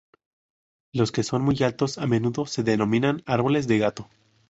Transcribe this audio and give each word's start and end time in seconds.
Los 0.93 1.11
que 1.11 1.21
son 1.21 1.43
muy 1.43 1.61
altos 1.61 1.99
a 1.99 2.07
menudo 2.07 2.47
se 2.47 2.63
denominan 2.63 3.21
"árboles 3.27 3.67
de 3.67 3.77
gato". 3.77 4.09